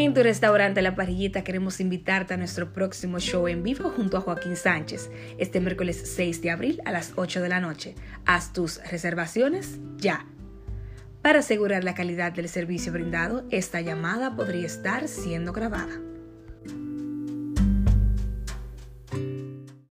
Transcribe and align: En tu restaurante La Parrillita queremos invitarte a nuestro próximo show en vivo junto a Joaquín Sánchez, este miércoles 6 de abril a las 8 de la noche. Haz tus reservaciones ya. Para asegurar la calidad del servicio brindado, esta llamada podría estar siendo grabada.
En 0.00 0.14
tu 0.14 0.22
restaurante 0.22 0.80
La 0.80 0.94
Parrillita 0.94 1.42
queremos 1.42 1.80
invitarte 1.80 2.32
a 2.32 2.36
nuestro 2.36 2.72
próximo 2.72 3.18
show 3.18 3.48
en 3.48 3.64
vivo 3.64 3.90
junto 3.90 4.16
a 4.16 4.20
Joaquín 4.20 4.54
Sánchez, 4.54 5.10
este 5.38 5.58
miércoles 5.58 6.00
6 6.14 6.40
de 6.40 6.52
abril 6.52 6.80
a 6.84 6.92
las 6.92 7.14
8 7.16 7.42
de 7.42 7.48
la 7.48 7.58
noche. 7.58 7.96
Haz 8.24 8.52
tus 8.52 8.80
reservaciones 8.92 9.80
ya. 9.96 10.24
Para 11.20 11.40
asegurar 11.40 11.82
la 11.82 11.96
calidad 11.96 12.30
del 12.30 12.48
servicio 12.48 12.92
brindado, 12.92 13.44
esta 13.50 13.80
llamada 13.80 14.36
podría 14.36 14.66
estar 14.66 15.08
siendo 15.08 15.52
grabada. 15.52 16.00